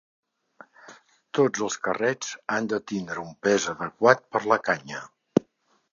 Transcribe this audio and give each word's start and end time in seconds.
Tots 1.39 1.65
els 1.67 1.77
carrets 1.87 2.31
han 2.55 2.71
de 2.73 2.81
tindre 2.93 3.23
un 3.27 3.31
pes 3.49 3.71
adequat 3.77 4.29
per 4.35 4.43
la 4.53 4.63
canya. 4.71 5.03